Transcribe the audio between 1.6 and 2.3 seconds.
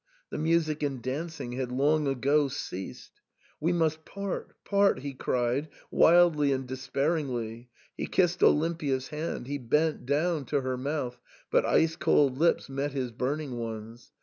long